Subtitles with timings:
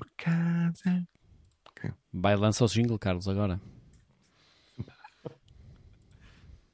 [0.00, 1.06] por casa.
[2.12, 3.60] Vai, lança o jingle, Carlos, agora.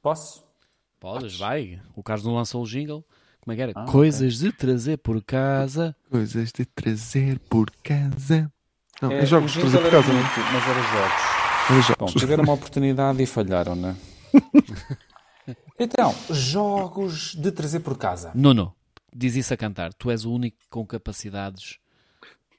[0.01, 0.43] Posso?
[0.99, 1.81] Podes, vai.
[1.95, 3.05] O Carlos não lançou o jingle.
[3.41, 3.71] Como é que era?
[3.75, 5.95] Ah, Coisas de trazer por casa.
[6.09, 8.51] Coisas de trazer por casa.
[9.01, 10.13] Não, é, É, jogos de trazer por era casa.
[10.13, 10.23] não é?
[10.53, 11.97] mas era jogos.
[11.99, 12.13] Bom, jogos.
[12.21, 13.95] tiveram uma oportunidade e falharam, não é?
[15.79, 18.31] Então, jogos de trazer por casa.
[18.33, 18.73] Nuno,
[19.15, 19.93] diz isso a cantar.
[19.93, 21.77] Tu és o único com capacidades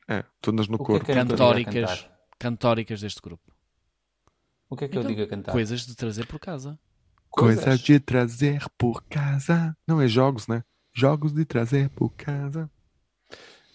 [0.09, 1.05] É, todas no O que é corpo.
[1.05, 2.09] que eu digo a cantóricas,
[2.39, 3.53] cantóricas deste grupo.
[4.71, 5.53] O que é que eu Então, digo a cantar?
[5.53, 6.79] Coisas de trazer por casa.
[7.30, 7.80] Coisas Coisas.
[7.80, 9.77] de trazer por casa.
[9.87, 10.65] Não, é jogos, né?
[10.95, 12.71] Jogos de trazer por casa.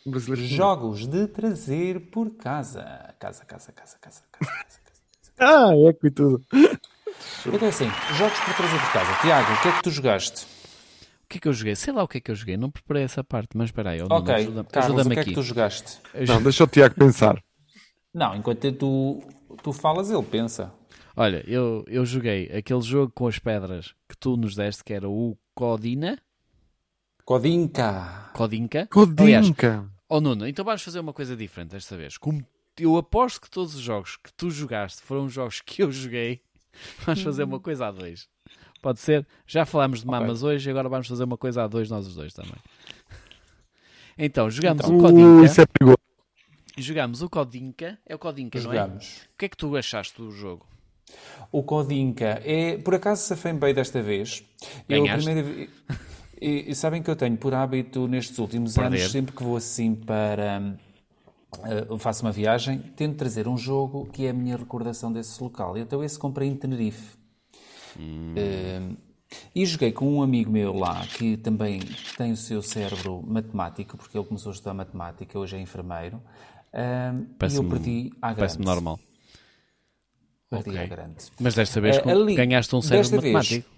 [0.04, 2.84] Que- Jogos de trazer por casa.
[3.20, 4.80] Casa, casa, casa, casa, casa, casa.
[4.84, 5.32] casa.
[5.40, 6.44] Ah, eco e tudo.
[6.52, 9.22] Então é assim, jogos por trazer por casa.
[9.22, 10.46] Tiago, o que é que tu jogaste?
[11.34, 11.76] O que é que eu joguei?
[11.76, 12.56] Sei lá o que é que eu joguei.
[12.58, 14.00] Não preparei essa parte, mas espera aí.
[14.02, 15.40] ó, Nuno, Ok, ajuda- Carlos, o ajuda-me que é que aqui.
[15.40, 16.00] tu jogaste?
[16.28, 17.44] Não, deixa o Tiago pensar.
[18.14, 19.20] Não, enquanto tu,
[19.64, 20.72] tu falas, ele pensa.
[21.16, 25.10] Olha, eu, eu joguei aquele jogo com as pedras que tu nos deste, que era
[25.10, 26.20] o Codina.
[27.26, 28.30] Codinca.
[28.34, 28.88] Codinca.
[29.18, 29.90] Aliás, Codinca.
[30.10, 32.18] Oh Nuno, então vamos fazer uma coisa diferente desta vez.
[32.18, 32.46] Como
[32.80, 36.42] eu aposto que todos os jogos que tu jogaste foram jogos que eu joguei,
[37.06, 38.28] vamos fazer uma coisa a dois.
[38.84, 39.26] Pode ser?
[39.48, 42.34] Já falámos de mamas hoje, agora vamos fazer uma coisa a dois, nós os dois
[42.34, 42.54] também.
[44.18, 45.46] Então, jogamos o Uh, Codinca.
[45.46, 45.98] isso é perigoso.
[46.78, 47.98] Jogamos o Codinca.
[48.06, 48.76] É o Codinca, não é?
[48.76, 49.22] Jogamos.
[49.34, 50.66] O que é que tu achaste do jogo?
[51.52, 54.44] O Codinca é, por acaso, safei bem desta vez.
[54.90, 55.26] Eu, a Ganhaste?
[55.30, 55.70] primeira
[56.42, 59.00] e, e sabem que eu tenho por hábito nestes últimos Perder.
[59.00, 60.76] anos, sempre que vou assim para.
[61.64, 65.78] eh, faço uma viagem, tento trazer um jogo que é a minha recordação desse local.
[65.78, 67.16] Então, esse comprei em Tenerife.
[68.36, 68.82] Eh,
[69.56, 71.80] e joguei com um amigo meu lá que também
[72.18, 76.22] tem o seu cérebro matemático, porque ele começou a estudar matemática, hoje é enfermeiro.
[76.76, 77.14] eh,
[77.52, 78.38] e eu perdi à grande.
[78.40, 79.00] Parece-me normal.
[80.50, 80.80] Perdi Ok.
[80.82, 81.16] à grande.
[81.40, 83.70] Mas desta vez com- ali, ganhaste um cérebro desta vez, matemático.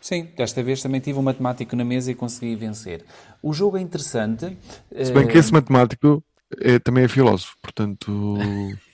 [0.00, 3.04] Sim, desta vez também tive um matemático na mesa e consegui vencer.
[3.42, 4.56] O jogo é interessante.
[5.02, 6.22] Se bem eh, que esse matemático
[6.60, 8.36] é, também é filósofo, portanto.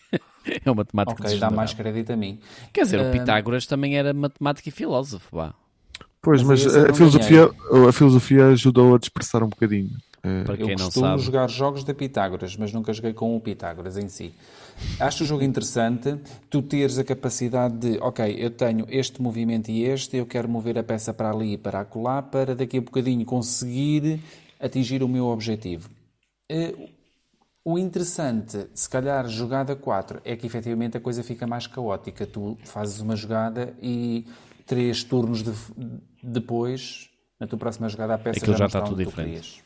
[0.64, 2.38] É um matemático Ok, dá mais crédito a mim.
[2.72, 5.26] Quer dizer, o Pitágoras também era matemático e filósofo.
[5.36, 5.54] Vá.
[6.20, 7.50] Pois, Mas mas eu a não filosofia,
[7.88, 9.90] a filosofia ajudou a dispersar um bocadinho.
[10.22, 11.22] Eh, Para Eu quem não costumo sabe.
[11.22, 14.32] jogar jogos de Pitágoras, mas nunca joguei com o Pitágoras em si.
[14.98, 16.16] Acho o jogo interessante,
[16.48, 20.78] tu teres a capacidade de, ok, eu tenho este movimento e este, eu quero mover
[20.78, 24.18] a peça para ali e para acolá, para daqui a bocadinho conseguir
[24.58, 25.90] atingir o meu objetivo.
[27.64, 32.26] O interessante, se calhar, jogada 4, é que efetivamente a coisa fica mais caótica.
[32.26, 34.26] Tu fazes uma jogada e
[34.66, 35.52] três turnos de-
[36.22, 37.08] depois,
[37.40, 39.64] na tua próxima jogada, a peça Aquilo já, já está está tudo diferente.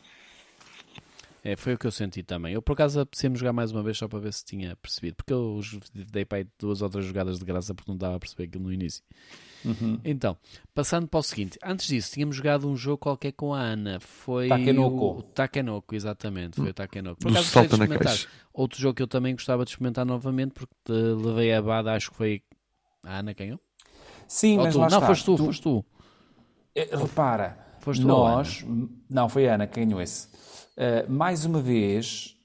[1.43, 2.53] É, foi o que eu senti também.
[2.55, 5.17] Eu, por acaso, apetecemos jogar mais uma vez só para ver se tinha percebido.
[5.17, 5.61] Porque eu
[5.93, 8.73] dei para aí duas outras jogadas de graça porque não dava a perceber aquilo no
[8.73, 9.03] início.
[9.65, 10.01] Uhum.
[10.05, 10.37] Então,
[10.75, 11.59] passando para o seguinte.
[11.65, 13.99] Antes disso, tínhamos jogado um jogo qualquer com a Ana.
[14.01, 15.19] Foi Takenoko.
[15.19, 16.57] o Takenoko, exatamente.
[16.57, 17.21] Foi o Takenoko.
[17.21, 18.17] Por Do acaso, gostei de experimentar.
[18.53, 22.17] Outro jogo que eu também gostava de experimentar novamente porque levei a bada, acho que
[22.17, 22.43] foi
[23.05, 23.61] a Ana ganhou.
[24.27, 24.81] Sim, Ou mas tu?
[24.81, 25.07] lá Não, está.
[25.07, 25.85] foste tu, foste tu.
[26.75, 28.65] Eh, Repara, Foste tu nós...
[29.11, 30.29] Não, foi a Ana que ganhou esse.
[30.77, 32.37] Eh, mais uma vez,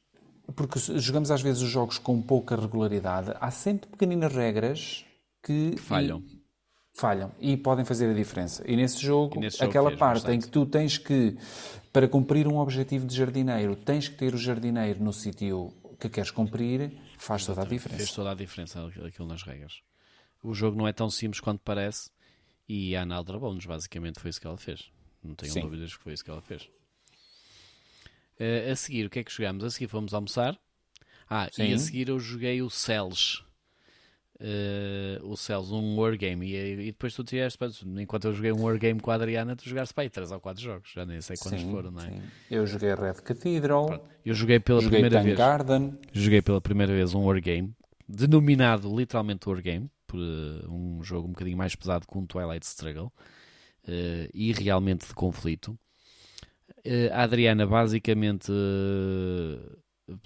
[0.55, 5.05] porque jogamos às vezes os jogos com pouca regularidade, há sempre pequeninas regras
[5.43, 5.75] que...
[5.77, 6.19] falham.
[6.25, 6.42] e-
[6.93, 8.63] falham e podem fazer a diferença.
[8.69, 10.35] E nesse jogo, E nesse jogo aquela fez parte bastante.
[10.37, 11.35] em que tu tens que,
[11.91, 16.29] para cumprir um objetivo de jardineiro, tens que ter o jardineiro no sítio que queres
[16.31, 18.13] cumprir, faz toda a Fez diferença.
[18.15, 19.81] toda a diferença aquilo nas regras.
[20.43, 22.09] O jogo não é tão simples quanto parece
[22.67, 24.91] e a Ana aldrabou-nos, basicamente foi isso que ela fez.
[25.23, 25.61] Não tenho Sim.
[25.61, 26.67] dúvidas que foi isso que ela fez.
[28.39, 29.63] Eh, a seguir, o que é que jogamos?
[29.63, 30.59] A seguir fomos almoçar.
[31.29, 31.73] Ah, e Sim.
[31.73, 33.41] a seguir eu joguei o Cells.
[34.39, 36.47] Eh, o Cells, um wargame.
[36.47, 37.57] E, e depois tu tiveste,
[37.97, 40.61] enquanto eu joguei um wargame com a Adriana, tu jogaste para aí 3 ou 4
[40.61, 40.91] jogos.
[40.93, 42.09] Já nem sei quantos Sim, foram, não é?
[42.09, 42.21] sim.
[42.49, 45.37] Eu joguei Red Cathedral, Eu joguei pela joguei primeira vez.
[45.37, 47.73] Garden, Joguei pela primeira vez um Wargame,
[48.07, 53.11] denominado literalmente Wargame, por eh, um jogo um bocadinho mais pesado que um Twilight Struggle,
[53.87, 55.77] eh, e realmente de conflito.
[57.13, 58.51] A Adriana, basicamente,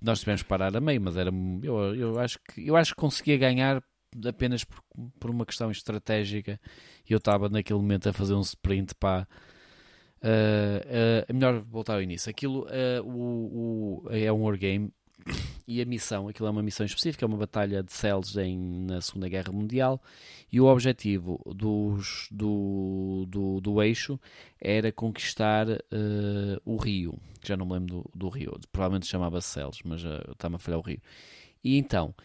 [0.02, 1.30] nós tivemos que parar a meio, mas era,
[1.62, 3.84] eu, eu, acho que, eu acho que conseguia ganhar
[4.26, 4.82] apenas por,
[5.20, 6.60] por uma questão estratégica,
[7.10, 9.28] e eu estava naquele momento a fazer um sprint para.
[10.20, 12.30] Uh, uh, é melhor voltar ao início.
[12.30, 14.92] Aquilo uh, o, o- é um wargame
[15.68, 19.02] e a missão, aquilo é uma missão específica, é uma batalha de cells em, na
[19.02, 20.02] Segunda Guerra Mundial,
[20.52, 24.18] e o objetivo dos, do, do, do eixo
[24.60, 29.50] era conquistar uh, o rio, que já não me lembro do, do rio, provavelmente chamava-se
[29.50, 31.02] Cells, mas está-me a falhar o rio.
[31.62, 32.16] E então,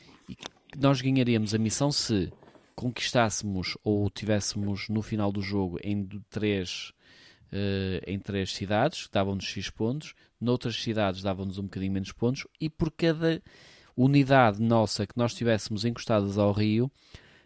[0.79, 2.33] nós ganharíamos a missão se
[2.75, 6.93] conquistássemos ou tivéssemos no final do jogo em três
[7.53, 12.69] uh, em três cidades, davam-nos X pontos, noutras cidades davam-nos um bocadinho menos pontos, e
[12.69, 13.43] por cada
[13.97, 16.91] unidade nossa que nós tivéssemos encostadas ao rio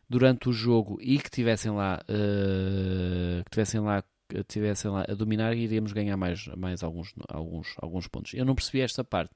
[0.09, 4.03] durante o jogo e que tivessem lá, uh, que tivessem lá
[4.49, 8.35] tivessem lá a dominar iríamos ganhar mais, mais alguns, alguns, alguns pontos.
[8.35, 9.33] Eu não percebi esta parte,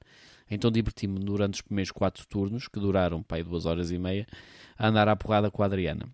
[0.49, 4.27] então diverti-me durante os primeiros quatro turnos, que duraram pai, duas horas e meia,
[4.77, 6.09] a andar à porrada com a Adriana.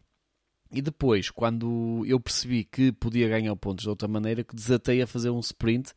[0.72, 5.08] E depois, quando eu percebi que podia ganhar pontos de outra maneira, que desatei a
[5.08, 5.94] fazer um sprint.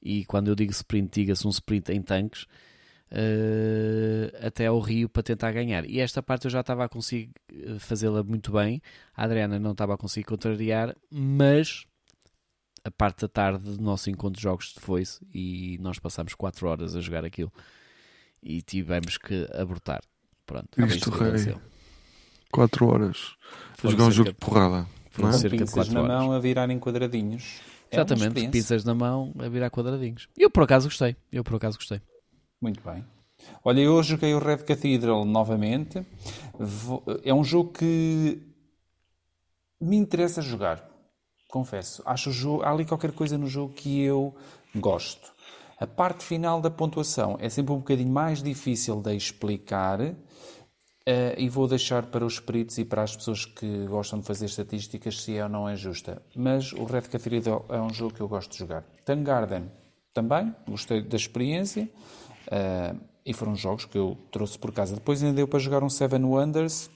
[0.00, 2.46] E quando eu digo sprint, diga-se um sprint em tanques
[3.10, 5.84] uh, até ao Rio para tentar ganhar.
[5.88, 8.80] E esta parte eu já estava a conseguir eh, fazê-la muito bem.
[9.16, 11.86] A Adriana não estava a conseguir contrariar, mas
[12.84, 16.94] a parte da tarde do nosso encontro de jogos foi-se e nós passámos 4 horas
[16.94, 17.50] a jogar aquilo
[18.42, 20.02] e tivemos que abortar.
[20.46, 21.56] Pronto, Isto rei.
[22.52, 23.34] 4 horas
[23.82, 24.86] a jogar um jogo de porrada.
[25.18, 25.32] Não é?
[25.32, 26.16] cerca de 4 na horas.
[26.18, 27.60] mão a virar em quadradinhos.
[27.90, 30.28] É Exatamente, pizzas na mão a virar quadradinhos.
[30.36, 31.16] Eu por acaso gostei.
[31.32, 32.00] Eu por acaso gostei.
[32.60, 33.04] Muito bem.
[33.64, 36.04] Olha, eu joguei o Red Cathedral novamente.
[37.24, 38.42] É um jogo que
[39.80, 40.93] me interessa jogar.
[41.54, 42.02] Confesso.
[42.04, 44.34] Acho o jogo, há ali qualquer coisa no jogo que eu
[44.74, 45.32] gosto.
[45.78, 50.00] A parte final da pontuação é sempre um bocadinho mais difícil de explicar
[51.06, 54.46] Uh, e vou deixar para os peritos e para as pessoas que gostam de fazer
[54.46, 56.22] estatísticas se é ou não é justa.
[56.34, 58.86] Mas o Red Cathedral é um jogo que eu gosto de jogar.
[59.04, 59.70] Tank Garden
[60.14, 61.90] também, gostei da experiência.
[62.46, 64.94] Uh, e foram jogos que eu trouxe por casa.
[64.94, 66.88] Depois ainda deu para jogar um Seven Wonders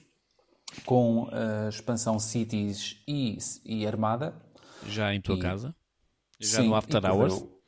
[0.84, 4.34] com a expansão Cities e, e Armada.
[4.86, 5.75] Já em tua e, casa?
[6.40, 7.34] Já sim, no After Hours?
[7.34, 7.62] Eu,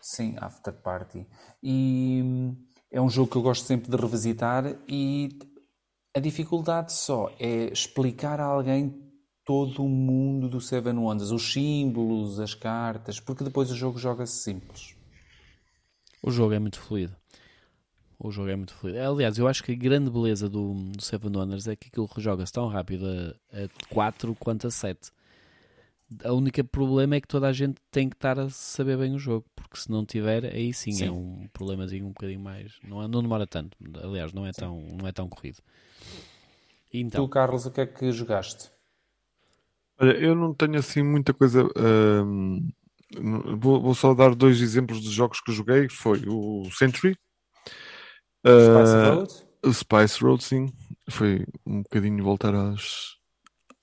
[0.00, 1.26] sim, After Party.
[1.62, 2.56] E hum,
[2.90, 5.38] é um jogo que eu gosto sempre de revisitar e
[6.14, 9.08] a dificuldade só é explicar a alguém
[9.44, 14.42] todo o mundo do Seven Wonders, os símbolos, as cartas, porque depois o jogo joga-se
[14.42, 14.94] simples.
[16.22, 17.16] O jogo é muito fluido.
[18.18, 18.98] O jogo é muito fluido.
[18.98, 22.52] Aliás, eu acho que a grande beleza do, do Seven Wonders é que aquilo joga-se
[22.52, 25.12] tão rápido a, a 4 quanto a 7.
[26.24, 29.18] A única problema é que toda a gente tem que estar a saber bem o
[29.18, 31.06] jogo, porque se não tiver, aí sim, sim.
[31.06, 32.78] é um problemazinho um bocadinho mais.
[32.82, 33.76] Não, é, não demora tanto.
[34.02, 35.58] Aliás, não é, tão, não é tão corrido.
[36.92, 37.26] Então.
[37.26, 38.70] Tu, Carlos, o que é que jogaste?
[40.00, 41.68] Olha, eu não tenho assim muita coisa.
[43.58, 45.88] vou, vou, só dar dois exemplos de jogos que joguei.
[45.90, 47.18] Foi o Century.
[48.46, 49.34] Spice uh, Road?
[49.62, 50.72] O Spice Road, sim.
[51.10, 53.17] Foi um bocadinho voltar aos,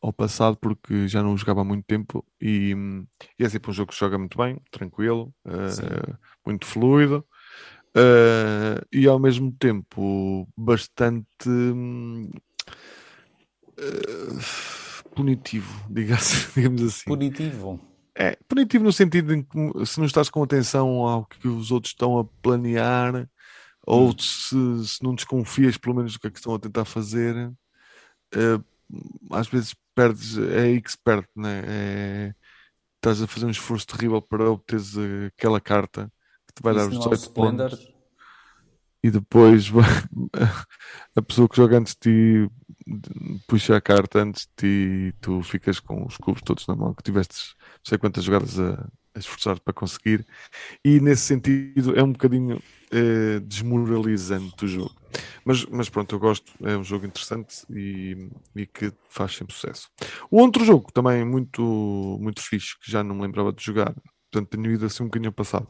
[0.06, 2.76] ao passado porque já não jogava há muito tempo e,
[3.40, 7.26] e é sempre um jogo que se joga muito bem, tranquilo, uh, muito fluido
[7.98, 12.30] uh, e ao mesmo tempo bastante uh,
[15.16, 17.06] punitivo, digamos assim.
[17.06, 17.80] Punitivo.
[18.18, 21.92] É, punitivo no sentido em que se não estás com atenção ao que os outros
[21.92, 23.28] estão a planear,
[23.86, 24.16] ou hum.
[24.18, 27.36] se, se, não desconfias pelo menos do que é que estão a tentar fazer,
[28.36, 28.64] uh,
[29.32, 31.64] às vezes perdes, é aí que se perde, né?
[31.66, 32.36] É,
[32.98, 34.94] estás a fazer um esforço terrível para obteres
[35.28, 36.12] aquela carta
[36.48, 37.96] que te vai Isso dar os 18 pontos.
[39.04, 39.68] E depois
[41.16, 42.52] a pessoa que joga antes de ti
[43.48, 44.68] puxa a carta antes de ti
[45.08, 48.60] e tu ficas com os cubos todos na mão, que tiveste não sei quantas jogadas
[48.60, 50.26] a, a esforçar para conseguir.
[50.84, 54.96] E nesse sentido é um bocadinho é, desmoralizante o jogo.
[55.46, 59.90] Mas, mas pronto, eu gosto, é um jogo interessante e, e que faz sempre sucesso.
[60.30, 63.94] O outro jogo também muito, muito fixe, que já não me lembrava de jogar,
[64.30, 65.68] portanto tenho ido assim um bocadinho passado,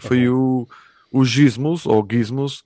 [0.00, 0.66] foi o,
[1.10, 2.62] o Gizmos, ou Gizmos,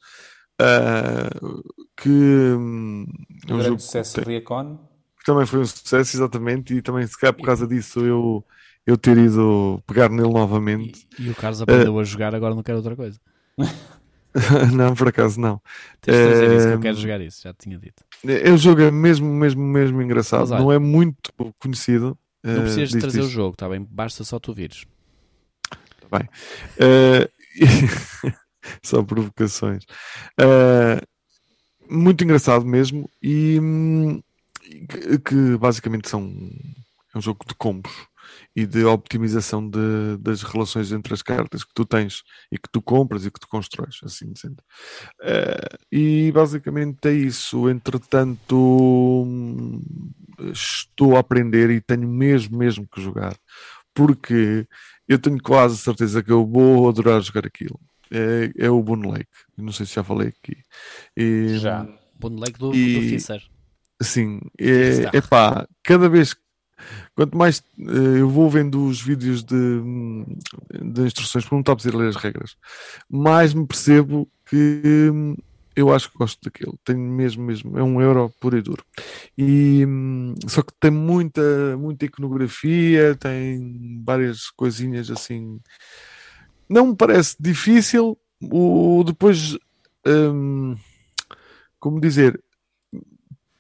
[0.60, 1.62] uh,
[1.96, 3.06] que um,
[3.46, 4.76] é um jogo sucesso Recon.
[5.18, 8.44] que também foi um sucesso, exatamente, e também se calhar por causa disso eu,
[8.88, 11.06] eu ter ido pegar nele novamente.
[11.18, 13.20] E, e o Carlos aprendeu uh, a jogar, agora não quer outra coisa.
[14.74, 15.60] não, por acaso não.
[16.00, 18.02] Tens de dizer isso que eu quero jogar isso, já tinha dito.
[18.26, 20.40] É o jogo é mesmo, mesmo, mesmo engraçado.
[20.40, 21.30] Mas, olha, não é muito
[21.60, 22.18] conhecido.
[22.42, 23.28] Não precisas de trazer isto.
[23.28, 23.86] o jogo, está bem?
[23.90, 24.86] Basta só tu vires.
[26.02, 26.28] Está bem.
[26.80, 28.32] Uh,
[28.82, 29.84] só provocações.
[30.40, 31.06] Uh,
[31.90, 33.60] muito engraçado mesmo e
[34.88, 36.32] que, que, basicamente são
[37.14, 37.92] é um jogo de combos
[38.58, 42.82] e de optimização de, das relações entre as cartas que tu tens e que tu
[42.82, 44.58] compras e que tu constróis, assim sendo.
[45.20, 47.70] Uh, e basicamente é isso.
[47.70, 49.24] Entretanto,
[50.52, 53.36] estou a aprender e tenho mesmo, mesmo que jogar,
[53.94, 54.66] porque
[55.06, 57.78] eu tenho quase certeza que eu vou adorar jogar aquilo.
[58.10, 59.28] É, é o Boon Lake.
[59.56, 60.56] Não sei se já falei aqui.
[61.16, 61.86] E, já.
[62.18, 63.40] Boon Lake do, e, do Fisser.
[64.02, 66.34] Sim, é, é pá, cada vez
[67.14, 69.80] quanto mais uh, eu vou vendo os vídeos de,
[70.82, 72.56] de instruções, porque não estou a ler as regras,
[73.08, 75.36] mais me percebo que hum,
[75.78, 76.76] eu acho que gosto daquilo.
[76.84, 78.84] Tenho mesmo, mesmo, é um euro puro e duro.
[79.36, 85.60] E, hum, só que tem muita, muita iconografia, tem várias coisinhas assim.
[86.68, 88.18] Não me parece difícil.
[88.42, 89.56] O, depois,
[90.04, 90.76] hum,
[91.78, 92.42] como dizer,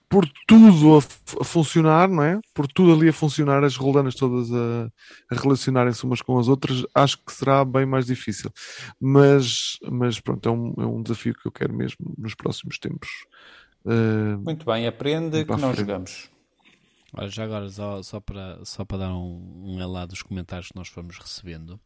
[0.08, 0.98] por tudo a,
[1.40, 2.40] a, funcionar, não é?
[2.54, 4.90] Por tudo ali a funcionar, as roldanas todas a,
[5.30, 8.50] a relacionarem-se umas com as outras, acho que será bem mais difícil.
[8.98, 13.08] Mas, mas pronto, é um, é um desafio que eu quero mesmo nos próximos tempos.
[13.84, 16.30] Uh, Muito bem, aprende que nós jogamos.
[17.12, 20.76] Olha, já agora, só, só, para, só para dar um, um elá dos comentários que
[20.76, 21.80] nós fomos recebendo,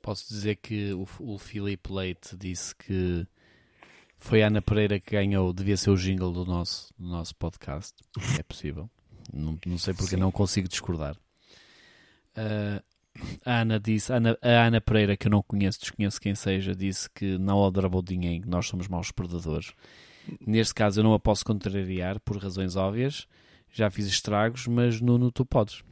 [0.00, 3.26] posso dizer que o, o Filipe Leite disse que
[4.18, 7.94] foi a Ana Pereira que ganhou, devia ser o jingle do nosso, do nosso podcast.
[8.38, 8.90] É possível.
[9.32, 10.20] Não, não sei porque Sim.
[10.20, 11.16] não consigo discordar.
[12.36, 12.82] Uh,
[13.44, 16.74] a Ana disse, a Ana, a Ana, Pereira, que eu não conheço, desconheço quem seja,
[16.74, 19.72] disse que não Honorable Dinheiro, nós somos maus perdedores.
[20.44, 23.26] Neste caso eu não a posso contrariar por razões óbvias.
[23.72, 25.82] Já fiz estragos, mas Nuno, tu podes.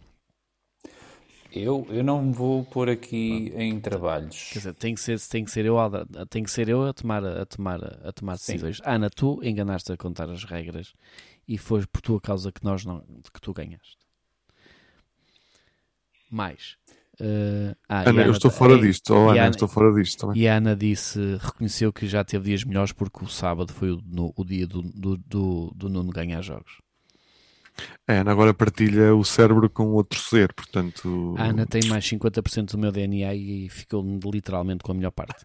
[1.61, 4.51] Eu, eu não me vou pôr aqui em trabalhos.
[4.53, 5.91] Quer dizer, tem que ser, tem que ser eu, a,
[6.29, 8.79] tem que ser eu a tomar, a tomar, a tomar decisões.
[8.79, 8.83] Sim.
[8.85, 10.93] Ana, tu enganaste a contar as regras
[11.47, 13.99] e foi por tua causa que nós não, que tu ganhaste.
[16.31, 16.77] Mais.
[17.21, 19.15] Uh, ah, Ana, Ana, eu estou fora disto.
[19.15, 20.43] Oh, Ana, Ana, estou fora disto também.
[20.43, 24.03] E a Ana disse, reconheceu que já teve dias melhores porque o sábado foi o,
[24.05, 26.84] no, o dia do, do, do, do Nuno ganhar jogos.
[28.07, 31.35] A Ana agora partilha o cérebro com outro ser, portanto.
[31.39, 35.45] A Ana tem mais 50% do meu DNA e ficou literalmente com a melhor parte.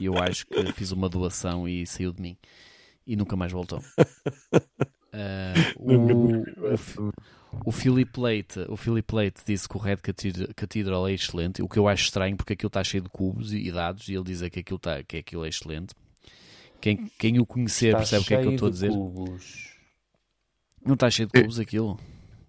[0.00, 2.36] E eu acho que fiz uma doação e saiu de mim.
[3.06, 3.82] E nunca mais voltou.
[5.12, 7.12] Uh, o, o,
[7.66, 9.98] o Philip Leite, o Philip Leite disse que o Red
[10.56, 13.70] Cathedral é excelente, o que eu acho estranho porque aquilo está cheio de cubos e
[13.70, 15.94] dados e ele diz que aquilo, está, que aquilo é excelente.
[16.82, 18.90] Quem, quem o conhecer está percebe o que é que eu estou a dizer.
[18.90, 19.68] Cubos.
[20.84, 21.96] Não está cheio de cubos aquilo?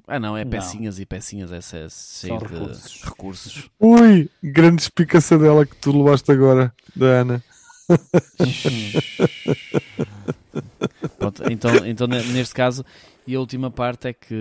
[0.07, 1.03] Ah não, é pecinhas não.
[1.03, 3.03] e pecinhas, essa é cheio de recursos.
[3.03, 3.69] recursos.
[3.79, 7.43] Ui, grande explicação dela que tu levaste agora, da Ana.
[11.19, 12.83] Pronto, então, então neste caso,
[13.27, 14.35] e a última parte é que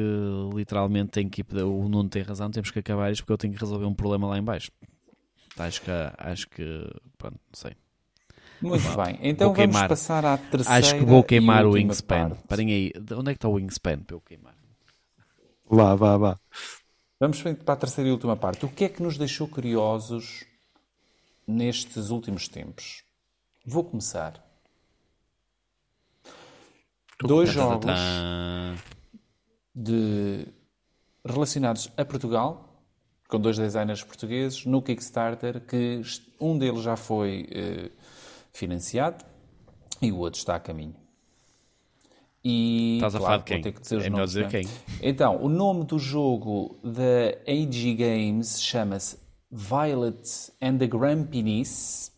[0.54, 3.60] literalmente tem que o Nuno tem razão, temos que acabar isto porque eu tenho que
[3.60, 4.70] resolver um problema lá em baixo.
[5.58, 7.72] Acho que acho que pronto, não sei.
[8.62, 9.88] Muito bem, então vamos queimar.
[9.88, 10.78] passar à terceira.
[10.78, 12.30] Acho que vou queimar o Wingspan.
[12.48, 14.54] Parem aí, onde é que está o Wingspan para eu queimar?
[15.70, 16.38] Lá, vá, vá.
[17.18, 18.64] Vamos para a terceira e última parte.
[18.64, 20.44] O que é que nos deixou curiosos
[21.46, 23.04] nestes últimos tempos?
[23.64, 24.44] Vou começar.
[27.20, 27.90] Dois jogos
[29.74, 30.46] de...
[31.24, 32.84] relacionados a Portugal,
[33.28, 36.02] com dois designers portugueses, no Kickstarter, que
[36.40, 37.90] um deles já foi eh,
[38.52, 39.24] financiado
[40.00, 40.94] e o outro está a caminho.
[42.44, 43.62] E, Estás a falar de quem?
[43.62, 44.48] Ter que é nomes, dizer é?
[44.48, 44.68] quem?
[45.00, 49.16] Então, o nome do jogo da AG Games chama-se
[49.50, 52.10] Violet and the Grampiness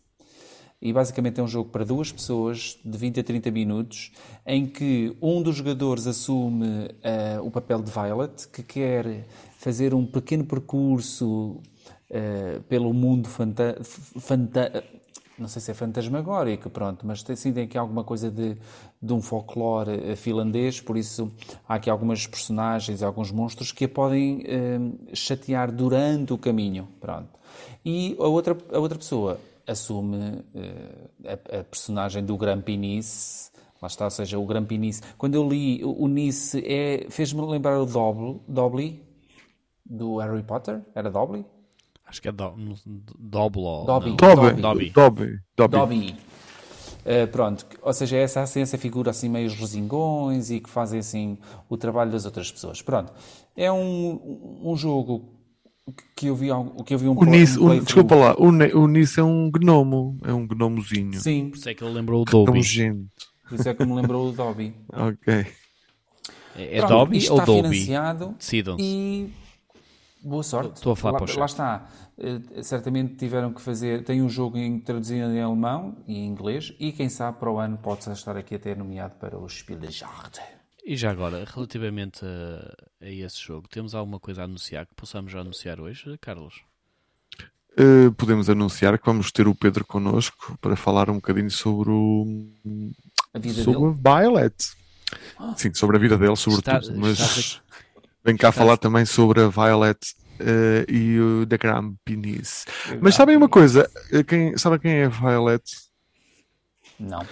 [0.81, 4.11] e basicamente é um jogo para duas pessoas de 20 a 30 minutos
[4.45, 9.25] em que um dos jogadores assume uh, o papel de Violet que quer
[9.57, 11.61] fazer um pequeno percurso
[12.09, 14.83] uh, pelo mundo fanta
[15.37, 18.57] não sei se é fantasmagórico, pronto, mas tem, sim, aqui alguma coisa de,
[19.01, 21.31] de um folclore eh, finlandês, por isso
[21.67, 24.79] há aqui algumas personagens, alguns monstros que a podem eh,
[25.13, 27.29] chatear durante o caminho, pronto.
[27.83, 33.51] E a outra, a outra pessoa assume eh, a, a, personagem do Grampinice,
[33.81, 35.01] lá está, ou seja, o Grampinice.
[35.17, 39.03] Quando eu li o, Nice, é, fez-me lembrar o Dobby, Dobby,
[39.85, 41.45] do Harry Potter, era Dobby?
[42.05, 42.53] Acho que é do,
[43.17, 43.85] Doblo.
[43.85, 44.11] Dobby.
[44.11, 44.61] Dobby.
[44.61, 44.91] Dobby.
[44.91, 45.41] Dobby.
[45.55, 46.15] Dobby.
[47.05, 51.37] Uh, pronto, ou seja, essa, essa figura assim meio resingões e que fazem assim
[51.69, 52.81] o trabalho das outras pessoas.
[52.81, 53.13] Pronto,
[53.55, 55.35] é um, um jogo
[56.15, 56.47] que eu vi,
[56.83, 60.47] que eu vi um, o um Desculpa lá, o, o é um gnomo, é um
[60.47, 61.19] gnomozinho.
[61.19, 61.49] Sim.
[61.49, 62.61] Por isso é que ele lembrou o Dobby.
[63.47, 64.73] Por isso é que me lembrou o Dobby.
[64.91, 65.45] ok.
[66.55, 67.61] É, é Dobby ou está Dobby?
[67.61, 68.83] financiado Decidam-se.
[68.83, 69.29] e
[70.25, 70.75] boa sorte.
[70.75, 71.37] Estou a falar lá, para o chat.
[71.39, 71.89] lá está.
[72.17, 74.03] Eh, certamente tiveram que fazer.
[74.03, 77.59] Tem um jogo em, traduzido em alemão e em inglês e quem sabe para o
[77.59, 80.39] ano pode estar aqui até nomeado para o Spiel des Jahres.
[80.85, 85.31] E já agora, relativamente a, a esse jogo, temos alguma coisa a anunciar que possamos
[85.31, 86.61] já anunciar hoje, Carlos?
[87.77, 92.25] Uh, podemos anunciar que vamos ter o Pedro connosco para falar um bocadinho sobre o
[93.33, 93.99] A vida sobre dele.
[94.01, 94.55] Violet.
[95.57, 96.77] Sim, sobre a vida dele, sobretudo.
[96.77, 97.61] Está- mas estás
[98.25, 99.99] vem cá falar também sobre a Violet
[100.41, 102.65] uh, e o The Grand Penis.
[103.01, 103.89] Mas sabem uma coisa?
[104.11, 105.63] Uh, Quem, sabe quem é a Violet?
[106.99, 107.25] Não.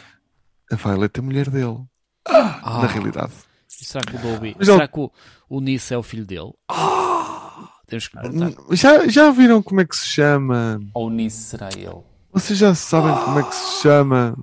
[0.72, 1.80] A Violet é a mulher dele,
[2.28, 3.34] Ah, na realidade.
[3.68, 5.12] será que o Dobby, Mas ele- será que o,
[5.50, 6.52] o Nice é o filho dele?
[6.70, 8.54] Ah, temos que perguntar.
[8.76, 10.80] Já, já viram como é que se chama?
[10.94, 12.02] Ou nisso será ele.
[12.32, 14.36] Vocês já sabem como é que se chama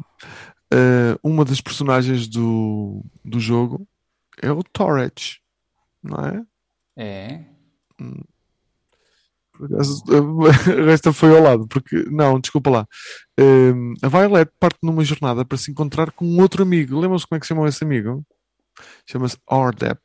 [0.72, 3.86] uh, uma das personagens do, do jogo?
[4.40, 5.38] É o Torres,
[6.02, 6.42] não é?
[6.96, 7.44] É.
[9.62, 10.02] Acaso,
[10.90, 12.88] Esta foi ao lado, porque não, desculpa lá.
[13.38, 16.98] Um, a Violet parte numa jornada para se encontrar com um outro amigo.
[16.98, 18.24] Lembram-se como é que se chamou esse amigo?
[19.06, 20.00] Chama-se Ordep.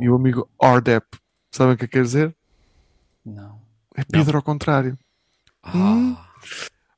[0.00, 1.04] E o amigo Ordep,
[1.50, 2.36] sabem o que quer dizer?
[3.24, 3.60] Não.
[3.94, 4.98] É Pedro ao contrário.
[5.62, 6.26] Ah,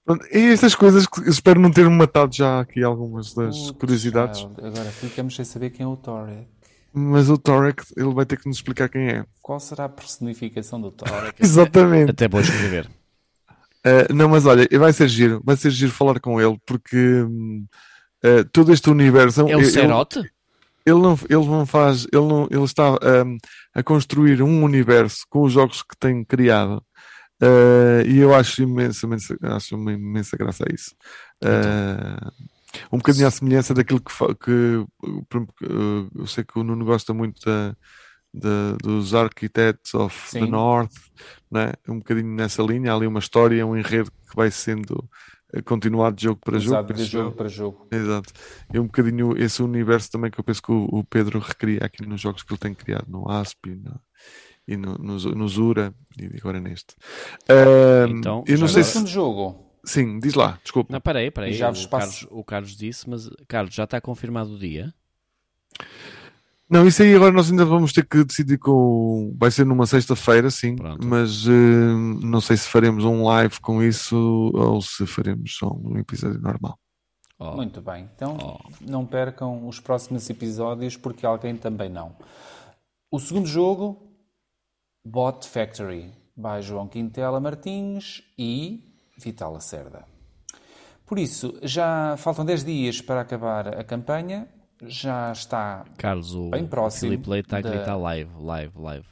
[0.05, 4.41] Pronto, É estas coisas que espero não ter matado já aqui algumas das Putz, curiosidades.
[4.41, 4.55] child.
[4.67, 6.49] Agora ficamos sem saber quem é o Torek.
[6.93, 9.25] Mas o Torek, ele vai ter que nos explicar quem é.
[9.43, 11.35] Qual será a personificação do Torek?
[11.43, 12.11] Exatamente.
[12.11, 12.89] até vou escrever.
[13.87, 18.45] Uh, não, mas olha, vai ser giro, vai ser giro falar com ele, porque uh,
[18.53, 19.43] todo este universo.
[19.43, 20.19] É o ele- Cerote?
[20.85, 23.39] ele não, ele não faz, ele não, ele está um,
[23.75, 26.83] a construir um universo com os jogos que tem criado.
[27.41, 30.95] Uh, e eu acho imensamente, acho uma imensa graça a isso.
[31.45, 32.33] Uh,
[32.93, 34.85] um bocadinho à semelhança daquilo que, que,
[35.31, 37.75] que, uh, eu sei que o Nuno gosta muito da,
[38.33, 40.51] da- dos Architects of the Sim.
[40.51, 40.93] North,
[41.51, 41.73] né?
[41.89, 42.93] um bocadinho nessa linha.
[42.93, 45.09] Há ali uma história, um enredo que vai sendo
[45.55, 46.73] uh, continuado de jogo para jogo.
[46.77, 47.89] Usado de jogo para jogo.
[47.91, 48.33] Exato.
[48.73, 52.07] É um bocadinho esse universo também que eu penso que o, o Pedro recria aqui
[52.07, 54.01] nos jogos que ele tem criado, no ASP e no,
[54.69, 56.95] e no, no, no Zura e agora neste.
[57.49, 58.93] Ahm, Então, eu não sei o se.
[58.93, 59.68] segundo jogo.
[59.89, 60.93] Sim, diz lá, desculpa.
[60.93, 61.53] Não, peraí, peraí.
[61.53, 64.59] E já o, vos Carlos, passo- o Carlos disse, mas Carlos, já está confirmado o
[64.59, 64.93] dia?
[66.71, 69.35] Não, isso aí agora nós ainda vamos ter que decidir com.
[69.39, 71.07] Vai ser numa sexta-feira, sim, Pronto.
[71.07, 74.15] mas ahm, não sei se faremos um live com isso
[74.55, 76.79] ou se faremos só um episódio normal.
[77.39, 78.07] Oh, Muito bem.
[78.15, 78.59] Então Oh.
[78.83, 82.15] não percam os próximos episódios porque alguém também não.
[83.11, 84.07] O segundo jogo,
[85.03, 88.88] Bot Factory, by João Quintela Martins e
[89.19, 90.05] Vital Lacerda.
[91.07, 94.47] Por isso, já faltam 10 dias para acabar a campanha.
[94.87, 99.05] Já está, Carlos, o Bem próximo Filipe Leite está a gritar live, live, live.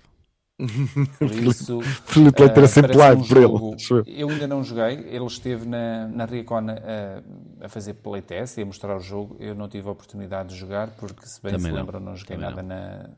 [1.19, 1.81] por isso.
[1.81, 4.13] Filipe Leite era eh, sempre live um por ele.
[4.21, 4.29] eu.
[4.31, 8.97] Ainda não joguei, ele esteve na, na Riacon a, a fazer playtest e a mostrar
[8.97, 9.37] o jogo.
[9.41, 12.17] Eu não tive a oportunidade de jogar, porque se bem Também se não, lembram, não
[12.17, 13.11] joguei também nada na,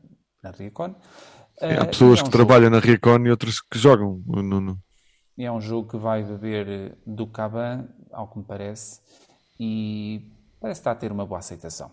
[0.43, 0.95] na Riacon.
[1.61, 4.21] É, Eh, Há pessoas é um que jogo- trabalham na Riacon e outras que jogam.
[4.27, 4.79] o Nuno.
[5.39, 8.99] E É um jogo que vai beber eh, do Caban, ao que me parece,
[9.59, 10.21] e
[10.59, 11.89] parece estar a ter uma boa aceitação.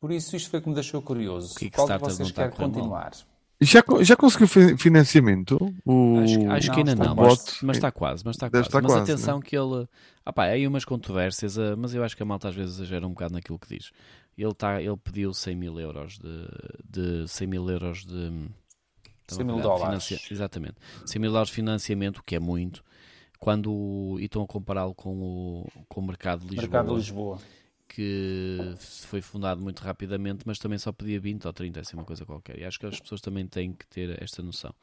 [0.00, 1.54] Por isso, isto foi o que me deixou curioso.
[1.54, 2.68] O Qual de Kickstarter não vocês está a quer mal?
[2.70, 3.12] continuar?
[3.60, 5.56] Já, já conseguiu fi- financiamento?
[5.86, 6.18] O...
[6.18, 8.66] Acho, acho Não, que ainda está não, mas, mas está quase, mas está quase.
[8.66, 9.14] estar mas quase, é?
[9.14, 9.86] atenção que ele.
[10.26, 12.74] Ah pá, há aí umas controvérsias, ah, mas eu acho que a malta às vezes
[12.74, 13.92] exagera um bocado naquilo que diz.
[14.36, 16.48] Ele, tá, ele pediu 100 mil euros de,
[16.84, 18.48] de 100 mil euros de
[19.36, 20.30] 100 mil de dólares.
[20.30, 20.74] Exatamente.
[21.06, 22.84] 100 mil dólares de financiamento, o que é muito,
[23.38, 27.38] quando e estão a compará-lo com o, com o mercado de Lisboa, Mercado de Lisboa.
[27.88, 32.24] que foi fundado muito rapidamente, mas também só pedia 20 ou 30, assim uma coisa
[32.24, 32.58] qualquer.
[32.58, 34.74] E acho que as pessoas também têm que ter esta noção.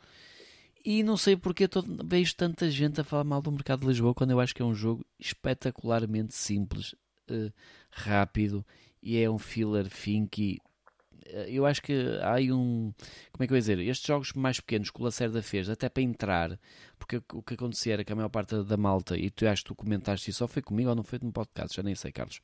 [0.84, 4.14] E não sei porque todo, vejo tanta gente a falar mal do mercado de Lisboa
[4.14, 6.96] quando eu acho que é um jogo espetacularmente simples,
[7.30, 7.52] eh,
[7.92, 8.66] rápido
[9.02, 10.60] e é um filler finky.
[11.30, 12.94] Eh, Eu acho que há aí um.
[13.32, 13.80] Como é que eu ia dizer?
[13.80, 16.60] Estes jogos mais pequenos que o Lacerda fez, até para entrar,
[16.98, 19.68] porque o que acontecia era que a maior parte da malta, e tu acho que
[19.70, 22.42] tu comentaste isso, ou foi comigo ou não foi no podcast, já nem sei, Carlos,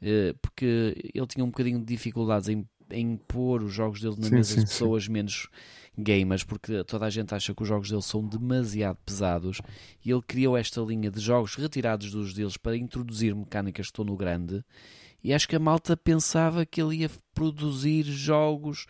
[0.00, 4.28] eh, porque ele tinha um bocadinho de dificuldades em, em pôr os jogos dele na
[4.28, 4.66] Sim, mesa sim, de sim.
[4.66, 5.48] pessoas menos
[5.96, 9.60] gamers, porque toda a gente acha que os jogos dele são demasiado pesados
[10.04, 14.04] e ele criou esta linha de jogos retirados dos deles para introduzir mecânicas que estão
[14.04, 14.64] no grande.
[15.22, 18.86] E acho que a malta pensava que ele ia produzir jogos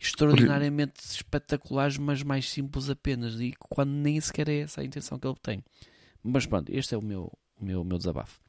[0.00, 3.40] extraordinariamente espetaculares, mas mais simples apenas.
[3.40, 5.64] E quando nem sequer é essa a intenção que ele tem.
[6.22, 8.40] Mas pronto, este é o meu, o meu, o meu desabafo.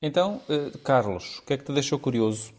[0.00, 2.52] Então, eh, Carlos, o que é que te deixou curioso?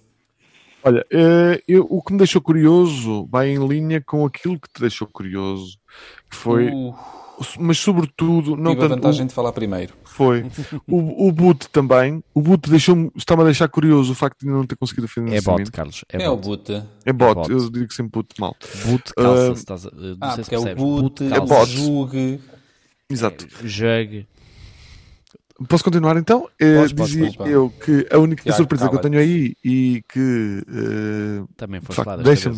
[0.83, 4.81] Olha, eh, eu, o que me deixou curioso vai em linha com aquilo que te
[4.81, 5.77] deixou curioso,
[6.29, 6.95] que foi, Uh,
[7.59, 9.93] mas sobretudo, não tive a tanto vantagem o, de falar primeiro.
[10.03, 10.45] foi
[10.87, 12.23] o, o boot também.
[12.33, 15.33] O boot deixou-me, está-me a deixar curioso o facto de ainda não ter conseguido o
[15.33, 16.03] É bot, Carlos.
[16.11, 16.47] É, É, o bot.
[16.71, 16.83] boot.
[17.05, 17.51] É bot, bot.
[17.51, 18.55] eu digo sempre boot mal.
[18.85, 20.83] Boot calça, Ah, se estás a- eh, não Ah, sei se porque é o percebes.
[20.83, 21.71] boot, É calça, bot.
[21.71, 22.39] Jug.
[23.09, 23.47] Exato.
[23.63, 24.27] Jug.
[25.67, 26.47] Posso continuar então?
[26.59, 31.43] Eh, dizia eu que a única Tiago, surpresa que eu tenho aí e que eh,
[31.55, 32.57] Também foi facto, deixa-me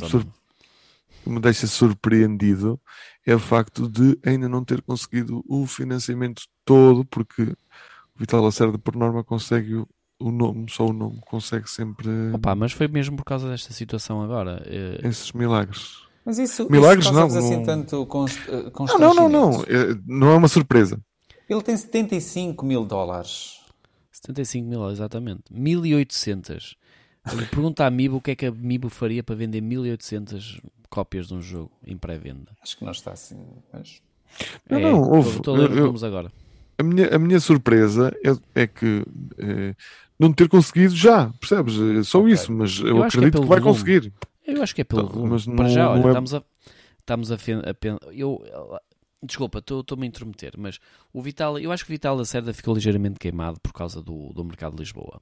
[1.30, 2.80] sur- me deixa surpreendido
[3.26, 7.56] é o facto de ainda não ter conseguido o financiamento todo, porque o
[8.20, 9.88] Vital Lacerda, por norma, consegue o,
[10.20, 14.22] o nome, só o nome, consegue sempre Opa, mas foi mesmo por causa desta situação
[14.22, 14.62] agora.
[14.66, 16.04] Eh, esses milagres.
[16.26, 19.52] Mas isso, Milagres isso não, assim não- tanto cons, eh, Não, não, não, não.
[19.52, 19.72] constrangimento?
[19.72, 21.00] É- não é uma surpresa.
[21.48, 23.60] Ele tem 75 mil dólares.
[24.12, 25.44] 75 mil, exatamente.
[25.52, 26.76] 1800.
[27.28, 31.28] Olha, Pergunta à Mibo o que é que a Mibo faria para vender 1800 cópias
[31.28, 32.52] de um jogo em pré-venda.
[32.62, 33.38] Acho que não está assim.
[33.72, 34.02] Mas...
[34.70, 35.38] Não, É, não, houve.
[35.38, 36.32] Estou a ler os agora.
[36.78, 39.04] A minha, a minha surpresa é, é que
[39.38, 39.76] eh,
[40.18, 41.76] não ter conseguido já, percebes?
[42.00, 42.32] É só Ok.
[42.34, 43.80] isso, mas eu, Eu que é acredito que, pelo vai volume.
[43.80, 44.14] conseguir.
[44.46, 45.32] Eu acho que é pelo Então, volume.
[45.32, 46.44] mas Para não- já, olha, é- estamos a.
[47.00, 48.42] Estamos a, a pen- eu
[49.22, 50.80] Desculpa, estou- estou-me a intrometer, mas
[51.12, 54.32] o Vital, eu acho que o Vital da Cerda ficou ligeiramente queimado por causa do,
[54.32, 55.20] do mercado de Lisboa.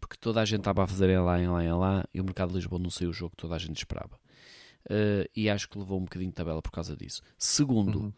[0.00, 2.24] Porque toda a gente estava a fazer em lá, em lá, em lá, e o
[2.24, 4.18] mercado de Lisboa não saiu o jogo que toda a gente esperava.
[4.88, 7.22] Eh, e acho que levou um bocadinho de tabela por causa disso.
[7.38, 8.12] Segundo, Uhum.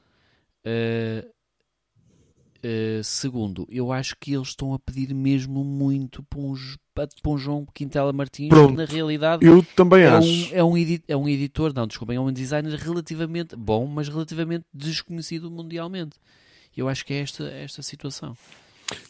[2.62, 6.54] eh, segundo, eu acho que eles estão a pedir mesmo muito para um,
[7.22, 8.70] para um João Quintela Martins, Pronto.
[8.72, 10.54] que na realidade Eu também é um, acho.
[10.54, 10.74] é, um
[11.08, 16.18] é um editor, não, desculpem, é um designer relativamente bom, mas relativamente desconhecido mundialmente.
[16.76, 18.36] Eu acho que é esta, esta situação.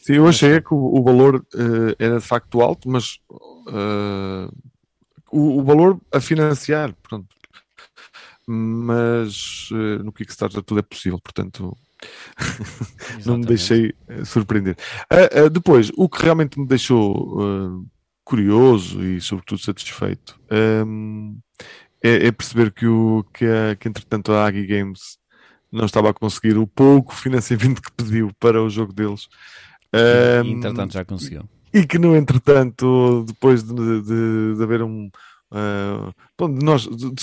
[0.02, 3.18] Sim, eu achei é que o, o valor eh, era de facto alto, mas
[3.68, 4.48] eh,
[5.30, 7.26] o, o valor a financiar, pronto.
[8.50, 11.76] Mas eh, no Kickstarter tudo é possível, portanto
[13.26, 14.76] não me deixei eh, surpreender.
[15.10, 17.84] Ah, ah, depois, o que realmente me deixou ah,
[18.24, 21.36] curioso e sobretudo satisfeito ahm,
[22.02, 25.18] é, é perceber que, o, que, a- que entretanto a Agi Games
[25.70, 29.28] não estava a conseguir o pouco financiamento que pediu para o jogo deles.
[29.92, 29.98] E,
[30.40, 31.48] Ahm, entretanto já conseguiu.
[31.74, 35.10] e que no entretanto, depois de, de- de haver um
[35.50, 37.14] de nós de-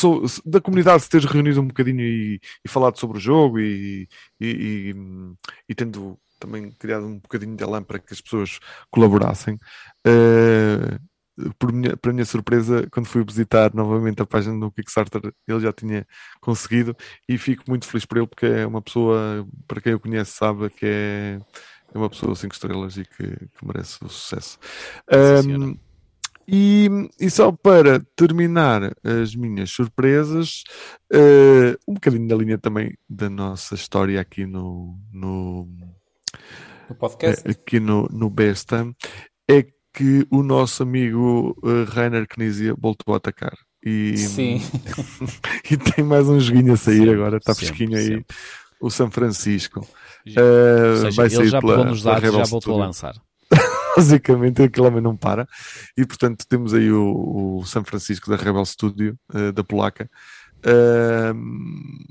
[0.46, 4.08] da comunidade se ter reunido um bocadinho e, e falado sobre o jogo e,
[4.40, 4.96] e,
[5.70, 8.60] e, tendo também criado um bocadinho de elan para que as pessoas
[8.92, 9.58] colaborassem.
[10.06, 11.00] ah,
[11.60, 15.74] por minha, para minha surpresa, quando fui visitar novamente a página do Kickstarter, ele já
[15.74, 16.08] tinha
[16.40, 16.96] conseguido
[17.28, 20.70] e fico muito feliz por ele porque é uma pessoa, para quem o conhece, sabe
[20.70, 21.40] que é,
[21.94, 24.58] é uma pessoa 5 estrelas e que, que merece o sucesso.
[25.12, 25.78] Um.
[26.48, 30.64] E, e só para terminar as minhas surpresas,
[31.12, 35.68] eh, um bocadinho da linha também da nossa história aqui no, no,
[36.90, 37.42] No podcast.
[37.48, 38.88] eh, aqui no, no Besta,
[39.50, 43.56] é que o nosso amigo eh, Rainer Knizia voltou a atacar.
[43.86, 44.62] E, Sim.
[45.70, 48.36] e tem mais um joguinho a sair agora, está fresquinho aí, sempre.
[48.82, 49.80] o San Francisco.
[50.28, 53.14] Ou seja, vai ele sair já pela- pegou nos dados e já voltou a lançar.
[53.96, 55.48] Basicamente, aquilo também não para.
[55.98, 60.10] E portanto, temos aí o, o São Francisco da Rebel Studio, eh, da Polaca.
[60.66, 62.06] Ahm,